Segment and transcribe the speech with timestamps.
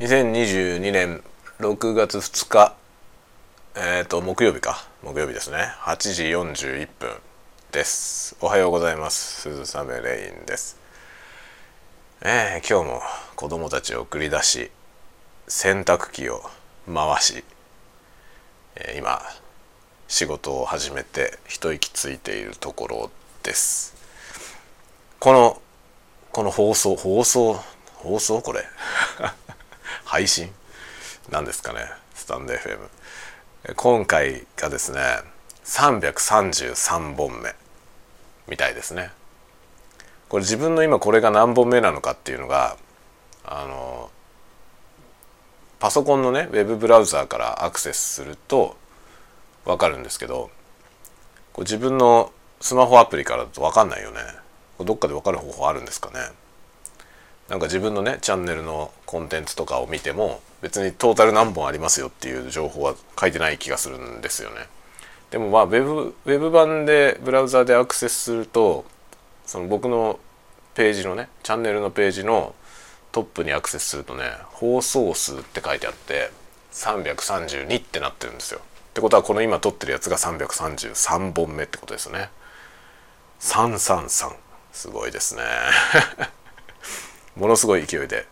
[0.00, 1.24] 2022年
[1.58, 2.76] 6月2日
[3.74, 4.86] えっ、ー、と木曜日か。
[5.02, 5.72] 木曜日ですね。
[5.80, 7.10] 8時41分
[7.72, 8.36] です。
[8.40, 9.40] おはようございます。
[9.40, 10.78] 鈴雨レインです。
[12.20, 13.02] えー、今日も
[13.34, 14.70] 子供たちを送り出し
[15.48, 16.48] 洗濯機を
[16.86, 17.42] 回し、
[18.76, 19.20] えー、今
[20.06, 23.10] 仕事を始めて一息ついているところ
[23.42, 23.96] です。
[25.18, 25.60] この
[26.30, 27.54] この放送放送
[27.96, 28.42] 放送？
[28.42, 28.62] これ。
[30.08, 30.50] 配信？
[31.30, 31.80] なんですかね
[32.14, 32.78] スタンド FM
[33.76, 35.00] 今回がですね
[35.66, 37.54] 333本目
[38.48, 39.10] みたいですね。
[40.30, 42.78] これ自分の今これが何本目なのかっていうのが
[43.44, 44.10] あの
[45.78, 48.76] パソコンのねウェブブラウザーからアクセスすると
[49.66, 50.50] 分かるんですけど
[51.52, 52.32] こ自分の
[52.62, 54.20] スマホアプリからだと分かんないよね。
[54.80, 56.20] どっかで分かる方法あるんですかね？
[57.48, 64.56] なんか自分のねチャンネルのコンテンツとかを見ても別にトータル何本ありますよっていう情報は書いてない気がするんですよね。
[65.30, 68.84] でもまあウェブウェブ版でブラウザでアクセスすると
[69.46, 70.18] その僕の
[70.74, 72.54] ページのねチャンネルのページの
[73.12, 76.30] トップにアクセスするとね放送数って書いてあって
[76.72, 78.60] 332ってなってるんですよ。
[78.60, 82.30] ってことはこの今撮ってるやつが333本目ってことですよね。
[83.40, 84.32] 333
[84.72, 85.42] すごいですね。
[87.38, 88.26] ものすごい勢いで、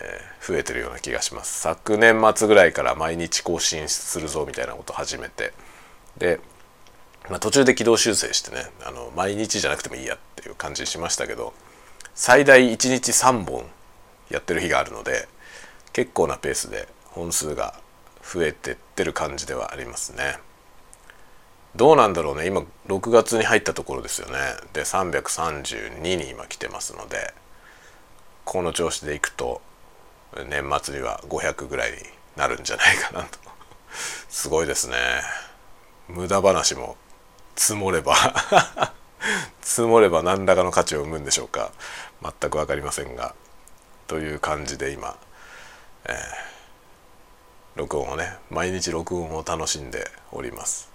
[0.00, 1.60] えー、増えてるような気がします。
[1.60, 5.52] 昨年末ぐらいから毎日更新するぞみたいなことを始めて。
[6.16, 6.40] で、
[7.28, 11.52] まあ、途中で軌道修正してねあの毎日じゃなくてもいいやっていう感じしましたけど
[12.14, 13.64] 最大1日3本
[14.30, 15.28] やってる日があるので
[15.92, 17.74] 結構なペースで本数が
[18.22, 20.38] 増えてってる感じではありますね。
[21.74, 22.46] どうなんだろうね。
[22.46, 24.38] 今6月に入ったところですよね。
[24.72, 27.32] で332に今来てますので
[28.50, 29.62] この調子でいくと
[30.48, 31.98] 年末には500ぐらいに
[32.34, 33.38] なるんじゃないかなと。
[34.28, 34.96] すごいですね。
[36.08, 36.96] 無駄話も
[37.54, 38.16] 積もれば
[39.62, 41.70] 積もれば何らかの価値を生むんでしょうか。
[42.20, 43.36] 全く分かりませんが
[44.08, 45.16] という感じで今、
[46.06, 46.16] えー、
[47.76, 50.90] 録音をね毎日録音を楽しんでおります。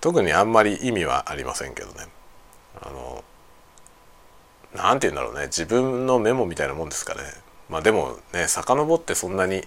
[0.00, 2.06] 特にあんまり意味はありませんけどね。
[2.82, 3.24] あの
[4.74, 5.46] 何て言うんだろうね。
[5.46, 7.20] 自分のメモみたいなもんですかね。
[7.68, 9.64] まあでもね遡ってそんなに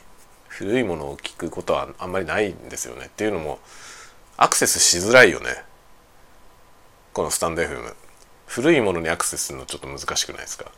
[0.48, 3.06] 古いものを聞くことはあんまりないんですよね。
[3.06, 3.60] っていうのも
[4.38, 5.64] アクセスしづらいよね。
[7.14, 7.96] このスタンド FM
[8.46, 10.66] 古いものにアクセスするのちょっと難しくないですか。
[10.66, 10.70] っ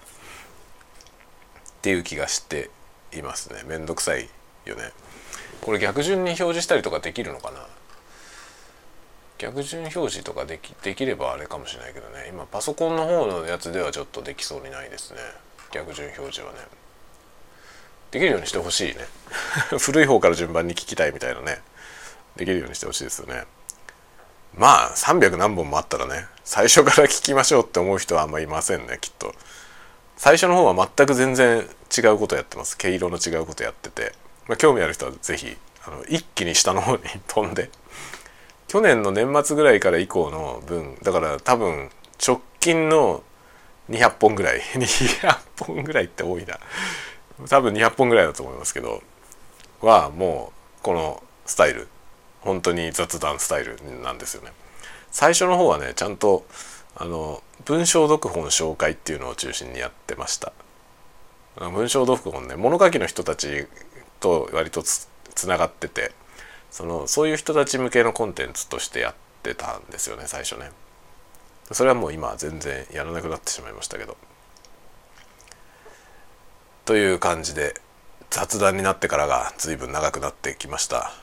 [1.81, 2.69] ていう気がして
[3.13, 3.62] いますね。
[3.66, 4.30] めんどくさい
[4.66, 4.92] よね。
[5.62, 7.68] これ逆順に表示したりとかできるのかな。
[9.38, 12.28] 逆順表示とかできできればあれかもしれないけどね。
[12.29, 15.19] 今パソコンの方のやつではちょっとできそうにないですね。
[15.72, 16.59] 逆順表示はね。
[18.12, 19.06] できるようにしてほしいね。
[19.78, 21.62] 古い方から順番に聞きたいみたいなね。
[22.38, 23.44] できるようにしてほしいですよね。
[24.56, 29.34] まあ300何本もあったらね最初から聞きましょうって思う人はあんまいませんねきっと。
[30.16, 32.78] 最初の方は全く全然違うことやってます。
[32.78, 34.13] 毛色の違うことやってて、
[34.47, 37.69] まあ、興味ある人は是非あの一気に下の方に飛んで
[38.68, 41.90] 去年の年末ぐらいから以降の分だから多分
[42.26, 43.24] 直近の
[43.90, 46.59] 200本ぐらい 200本ぐらいって多いな。
[47.50, 49.04] 多分200本ぐらいだと思いますけど
[49.81, 51.88] はもうこのスタイル。
[52.42, 54.52] 本当に雑談スタイルなんですよね。
[55.09, 56.46] 最初の方はねちゃんと
[56.96, 60.54] あの文章読本紹介っていうのを中心にやってました。
[61.58, 63.68] 文章読本ね物書きの人たち
[64.20, 65.08] と割とつ
[65.48, 66.12] ながってて。
[66.75, 70.72] そのそういう人たち向けのコンテンツとしてやってたんですよね最初ね。
[71.72, 74.18] それはもう今全然やらなくなってしまいましたけど。
[76.84, 77.75] という感じで
[78.30, 81.13] 雑談になってからが随分長くなってきました。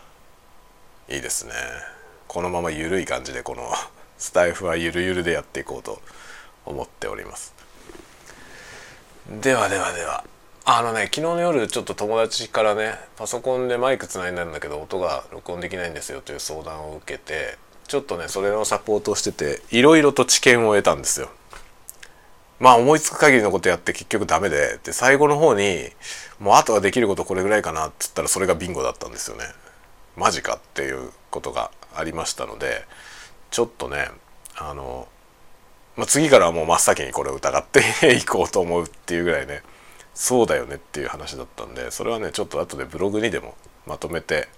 [1.11, 1.53] いいですね。
[2.29, 3.71] このまま緩い感じでこの
[4.17, 6.01] スタイフはゆるゆるでやっていこうと
[6.65, 7.53] 思っております。
[9.43, 10.25] ではではでは。
[10.65, 17.59] あのね昨日の夜ちょっと友達からねパソコンでマイクつないだんだけど音が録音できないんですよという相談を受けて
[17.89, 21.31] ちょっとねそれのサポートをしてていろいろと知見を得たんですよ。
[22.61, 25.89] まあ思いつく限りのことやって結局ダメでで最後の方に
[26.39, 29.45] もうあとはできることこれぐらいかなっつったらそれがビンゴだったんですよね。
[30.17, 32.85] マジかっていうことがありましたので
[33.51, 34.09] ちょっとね
[34.57, 35.09] あの、
[35.97, 37.83] まあ、次からはもう真っ先にこれを疑って
[38.15, 39.63] いこうと思うっていうぐらいね
[40.15, 43.55] そうだよねっていう話だったんでそれはねちょっと後でブログにでも
[43.87, 44.49] まとめて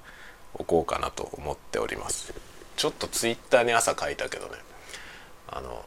[0.54, 2.32] おこうかなと思っております。
[2.76, 4.52] ちょっとツイッターに朝書いたけどね
[5.48, 5.84] あの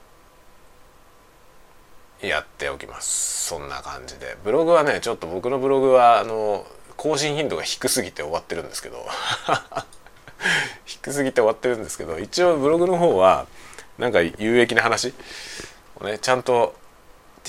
[2.21, 3.47] やっておきます。
[3.47, 4.37] そんな感じで。
[4.43, 6.65] ブログはねちょっと僕のブログはあの
[6.95, 9.05] 更新頻度が低すぎて終わってるんですけど。
[10.85, 13.47] 低すぎて終わってるんですけど一応ブログの方は
[13.97, 15.13] なんか有益な話
[15.99, 16.75] をねちゃんと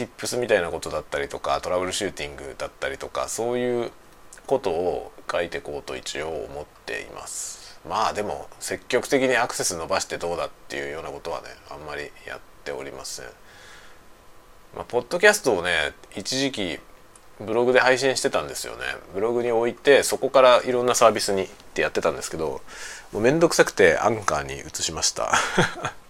[0.07, 3.91] tips みたいなことだったりとかトラブルシューティングだったりとかそういう
[4.47, 7.79] ことを書いていこうと一応思っています。
[7.89, 13.27] まあでも積極的にアクセス伸ばしてどうだっていうようなことはねあんまりやっておりません。
[14.75, 16.79] まあ、ポッドキャストをね一時期
[17.41, 18.81] ブログで配信してたんですよね。
[19.15, 22.61] ブログに置いてそこからいろんなサービスにってやってたんですけど
[23.13, 25.33] もうめんどくさくてアンカーに移しました。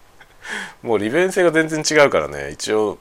[0.82, 2.99] もう利便性が全然違うからね一応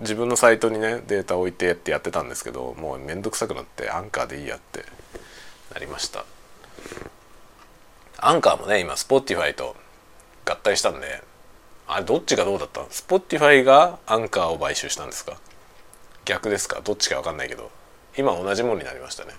[0.00, 4.84] 自分のサイトにねデータ置いてってやってたんですけどもうめんどくさくなってアンカーでいいやって
[5.72, 6.24] なりました。
[8.18, 9.76] アンカーもね今 Spotify と
[10.44, 11.22] 合体したんで
[11.86, 12.80] あれどっちがどうだった？
[12.80, 15.36] の ?Spotify がアンカーを買収したんですか？
[16.24, 16.80] 逆ですか？
[16.82, 17.70] どっちか分かんないけど
[18.16, 19.32] 今同じものになりましたね。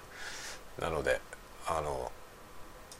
[0.79, 1.19] なので
[1.67, 2.11] あの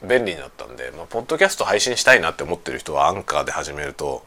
[0.03, 4.25] 便利になったんで、まあ、ポッドキャスト配信したいなって思ってる人はアンカーで始めると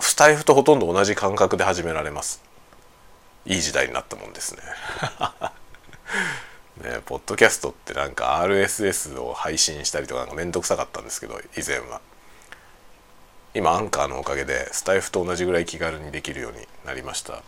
[0.00, 2.42] スタイフとほとんど同じ感覚で始められます。
[3.46, 4.62] いい時代になったもんですね。
[6.90, 12.00] ねポッドキャストってなんか RSS を配信したりとかなんかめんどくさかったんですけど以前は。
[13.54, 17.42] 今アンカーのおかげでスタイフと同じぐらい気軽にできるようになりました。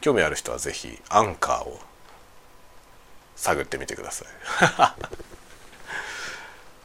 [0.00, 1.80] 興味ある人は是非アンカーを
[3.34, 4.28] 探ってみてください。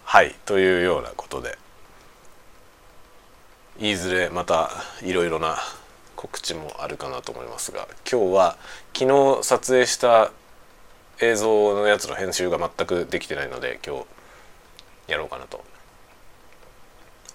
[0.03, 1.57] はいというようなことで。
[3.81, 4.69] いずれまた
[5.01, 5.57] いろいろな
[6.39, 8.57] 告知もあるかなと思いますが今日は
[8.94, 10.31] 昨日撮影した
[11.21, 15.63] 映像のやつの編集が全くできてないので今日やろうかなと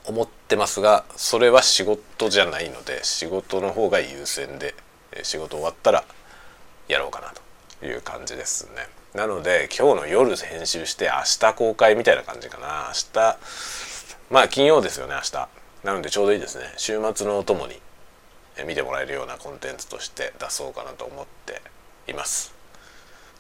[0.06, 4.74] 思ってますがそれは仕事じゃないので仕事の方が優先で
[5.22, 6.04] 仕事終わったら
[6.88, 7.32] やろうかな
[7.80, 8.88] という感じですね。
[9.14, 12.88] なので今日の夜編集して明日公開みたいな感じかな。
[12.88, 13.38] 明日
[14.30, 15.48] まあ金曜ですよね明日。
[15.84, 16.64] なのでちょうどいいですね。
[16.76, 17.80] 週末のお供に
[18.66, 21.60] 見てもらえるようなコンテンツとして出そうかなと思って
[22.08, 22.54] います。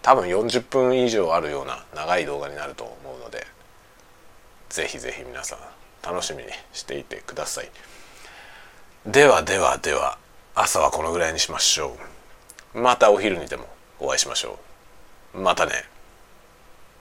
[0.02, 3.46] 多分40分以上あるような長い動画になると思うので
[4.68, 5.58] 是非是非皆さん
[6.02, 7.70] 楽しみにしていてください。
[9.06, 10.18] ではではでは
[10.54, 11.96] 朝はこのぐらいにしましょ
[12.74, 12.80] う。
[12.80, 13.66] またお昼にでも
[14.00, 14.58] お会いしましょ
[15.34, 15.38] う。
[15.38, 15.93] またね。